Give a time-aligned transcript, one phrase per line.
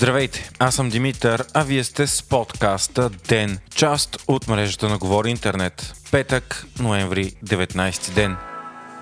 [0.00, 5.30] Здравейте, аз съм Димитър, а вие сте с подкаста ДЕН, част от мрежата на Говори
[5.30, 5.94] Интернет.
[6.10, 8.36] Петък, ноември, 19 ден.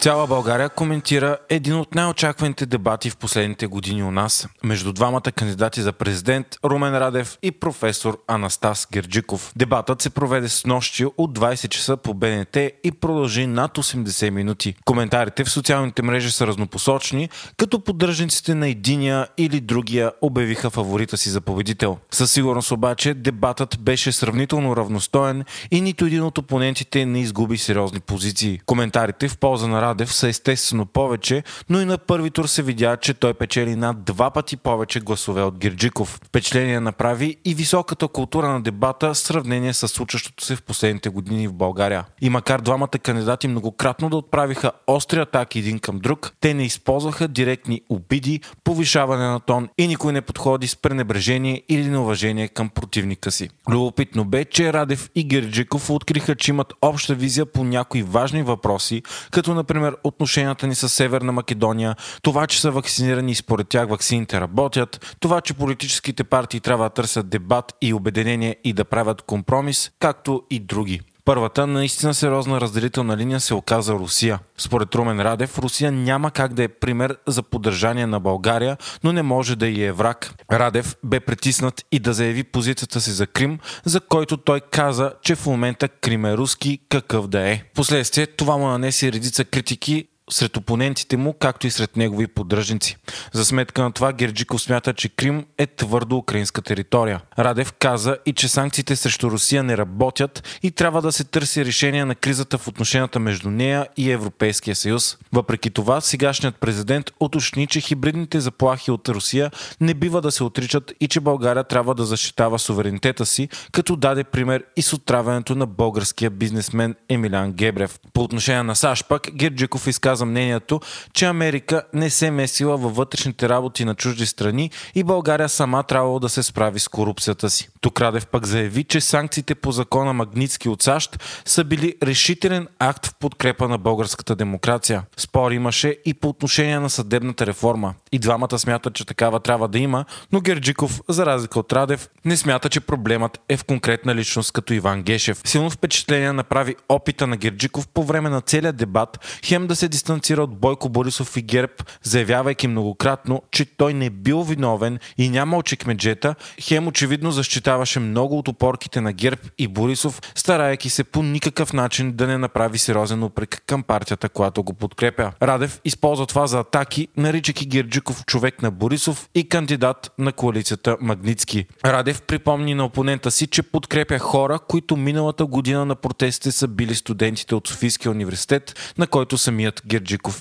[0.00, 5.82] Цяла България коментира един от най-очакваните дебати в последните години у нас между двамата кандидати
[5.82, 9.52] за президент Румен Радев и професор Анастас Герджиков.
[9.56, 14.74] Дебатът се проведе с нощи от 20 часа по БНТ и продължи над 80 минути.
[14.84, 21.30] Коментарите в социалните мрежи са разнопосочни, като поддръжниците на единия или другия обявиха фаворита си
[21.30, 21.98] за победител.
[22.10, 28.00] Със сигурност обаче дебатът беше сравнително равностоен и нито един от опонентите не изгуби сериозни
[28.00, 28.60] позиции.
[28.66, 32.96] Коментарите в полза на Радев са естествено повече, но и на първи тур се видя,
[32.96, 36.20] че той печели над два пъти повече гласове от Герджиков.
[36.24, 41.48] Впечатление направи и високата култура на дебата в сравнение с случващото се в последните години
[41.48, 42.04] в България.
[42.20, 47.28] И макар двамата кандидати многократно да отправиха остри атаки един към друг, те не използваха
[47.28, 53.30] директни обиди, повишаване на тон и никой не подходи с пренебрежение или неуважение към противника
[53.30, 53.50] си.
[53.70, 59.02] Любопитно бе, че Радев и Герджиков откриха, че имат обща визия по някои важни въпроси,
[59.30, 63.88] като например например, отношенията ни с Северна Македония, това, че са вакцинирани и според тях
[63.88, 69.22] вакцините работят, това, че политическите партии трябва да търсят дебат и обединение и да правят
[69.22, 71.00] компромис, както и други.
[71.26, 74.38] Първата наистина сериозна разделителна линия се оказа Русия.
[74.58, 79.22] Според Румен Радев, Русия няма как да е пример за поддържание на България, но не
[79.22, 80.34] може да и е враг.
[80.52, 85.34] Радев бе притиснат и да заяви позицията си за Крим, за който той каза, че
[85.34, 87.62] в момента Крим е руски, какъв да е.
[87.74, 92.96] Последствие това му нанесе редица критики сред опонентите му, както и сред негови поддръжници.
[93.32, 97.20] За сметка на това Герджиков смята, че Крим е твърдо украинска територия.
[97.38, 102.04] Радев каза и че санкциите срещу Русия не работят и трябва да се търси решение
[102.04, 105.18] на кризата в отношенията между нея и Европейския съюз.
[105.32, 110.92] Въпреки това, сегашният президент уточни, че хибридните заплахи от Русия не бива да се отричат
[111.00, 115.66] и че България трябва да защитава суверенитета си, като даде пример и с отравянето на
[115.66, 117.98] българския бизнесмен Емилян Гебрев.
[118.12, 120.80] По отношение на САЩ пък, Герджиков изказа изказа мнението,
[121.12, 126.18] че Америка не се месила във вътрешните работи на чужди страни и България сама трябвало
[126.18, 127.68] да се справи с корупцията си.
[127.80, 133.06] Тук Радев пък заяви, че санкциите по закона Магницки от САЩ са били решителен акт
[133.06, 135.02] в подкрепа на българската демокрация.
[135.16, 137.94] Спор имаше и по отношение на съдебната реформа.
[138.12, 142.36] И двамата смятат, че такава трябва да има, но Герджиков, за разлика от Радев, не
[142.36, 145.40] смята, че проблемът е в конкретна личност като Иван Гешев.
[145.44, 150.05] Силно впечатление направи опита на Герджиков по време на целия дебат, хем да се дистанцира
[150.10, 151.72] от Бойко Борисов и ГЕРБ,
[152.02, 158.48] заявявайки многократно, че той не бил виновен и нямал чекмеджета, хем очевидно защитаваше много от
[158.48, 163.62] опорките на ГЕРБ и Борисов, старайки се по никакъв начин да не направи сериозен упрек
[163.66, 165.32] към партията, която го подкрепя.
[165.42, 171.66] Радев използва това за атаки, наричайки Герджиков човек на Борисов и кандидат на коалицията Магницки.
[171.84, 176.94] Радев припомни на опонента си, че подкрепя хора, които миналата година на протестите са били
[176.94, 179.95] студентите от Софийския университет, на който самият Герджиков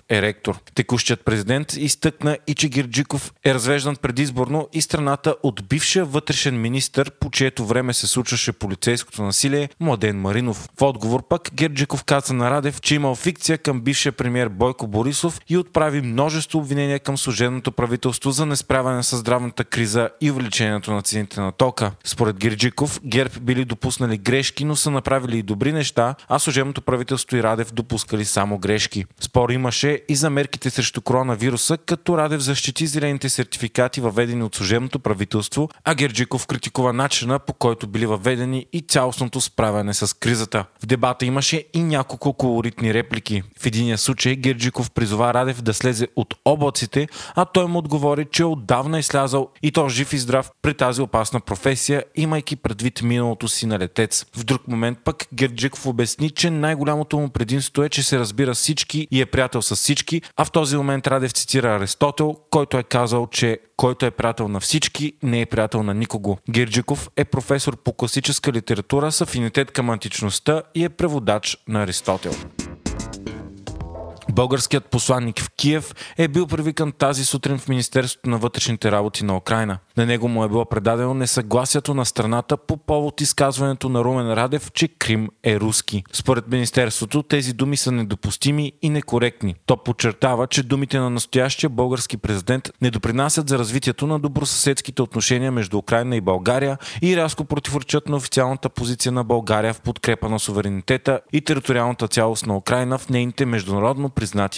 [0.10, 0.60] е ректор.
[0.76, 7.06] Текущият президент изтъкна и че Герджиков е развеждан предизборно и страната от бившия вътрешен министр,
[7.20, 10.70] по чието време се случваше полицейското насилие, Младен Маринов.
[10.80, 15.42] В отговор пък Герджиков каза на Радев, че имал фикция към бившия премьер Бойко Борисов
[15.50, 21.02] и отправи множество обвинения към служебното правителство за несправяне с здравната криза и увеличението на
[21.02, 21.92] цените на тока.
[22.04, 27.38] Според Герджиков, ГЕРБ били допуснали грешки, но са направили и добри неща, а служебното правителство
[27.38, 29.06] и Радев допускали само грешки.
[29.20, 35.00] Спор имаше и за мерките срещу коронавируса, като Радев защити зелените сертификати, въведени от служебното
[35.00, 40.66] правителство, а Герджиков критикува начина по който били въведени и цялостното справяне с кризата.
[40.84, 43.44] В дебата имаше и няколко колоритни реплики.
[43.60, 48.44] В единия случай Герджиков призова Радев да слезе от облаците, а той му отговори, че
[48.44, 53.48] отдавна е слязал и то жив и здрав при тази опасна професия, имайки предвид миналото
[53.48, 54.26] си на летец.
[54.38, 59.08] В друг момент пък Герджиков обясни, че най-голямото му предимство е, че се разбира всички
[59.12, 63.28] и е приятел с всички, а в този момент Радев цитира Аристотел, който е казал,
[63.28, 66.38] че който е приятел на всички, не е приятел на никого.
[66.50, 72.32] Гирджиков е професор по класическа литература с афинитет към античността и е преводач на Аристотел.
[74.36, 79.38] Българският посланник в Киев е бил привикан тази сутрин в Министерството на вътрешните работи на
[79.38, 79.78] Украина.
[79.98, 84.72] На него му е било предадено несъгласието на страната по повод изказването на Румен Радев,
[84.72, 86.04] че Крим е руски.
[86.14, 89.56] Според Министерството тези думи са недопустими и некоректни.
[89.66, 95.52] То подчертава, че думите на настоящия български президент не допринасят за развитието на добросъседските отношения
[95.52, 100.40] между Украина и България и рязко противоречат на официалната позиция на България в подкрепа на
[100.40, 104.10] суверенитета и териториалната цялост на Украина в нейните международно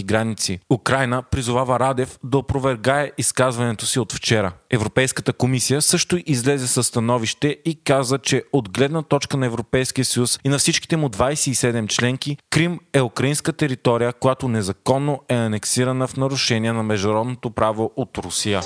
[0.03, 0.59] граници.
[0.69, 4.51] Украина призовава Радев да опровергае изказването си от вчера.
[4.69, 10.39] Европейската комисия също излезе със становище и каза, че от гледна точка на Европейския съюз
[10.43, 16.17] и на всичките му 27 членки, Крим е украинска територия, която незаконно е анексирана в
[16.17, 18.61] нарушение на международното право от Русия.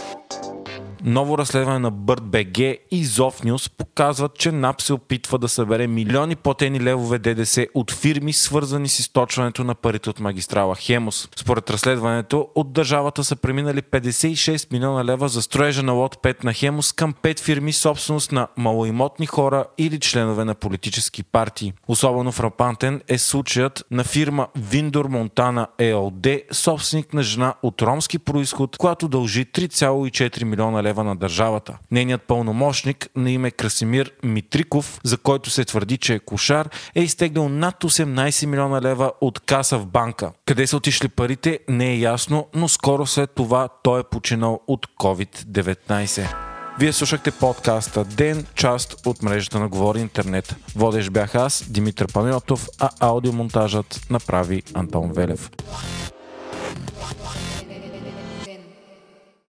[1.03, 2.57] Ново разследване на БГ
[2.92, 8.33] и Зофнюс показват, че НАП се опитва да събере милиони платени левове ДДС от фирми,
[8.33, 11.30] свързани с източването на парите от магистрала Хемус.
[11.36, 16.53] Според разследването, от държавата са преминали 56 милиона лева за строежа на лот 5 на
[16.53, 21.74] Хемус към 5 фирми собственост на малоимотни хора или членове на политически партии.
[21.88, 28.77] Особено фрапантен е случаят на фирма Виндор Монтана ЕОД, собственик на жена от ромски происход,
[28.77, 31.78] която дължи 3,4 милиона лева лева на държавата.
[31.92, 37.50] Нейният пълномощник на име Красимир Митриков, за който се твърди, че е кошар, е изтеглял
[37.50, 40.32] над 18 милиона лева от каса в банка.
[40.46, 44.88] Къде са отишли парите не е ясно, но скоро след това той е починал от
[45.00, 46.36] COVID-19.
[46.80, 50.56] Вие слушахте подкаста Ден, част от мрежата на Говори Интернет.
[50.76, 55.50] Водещ бях аз, Димитър Панайотов, а аудиомонтажът направи Антон Велев.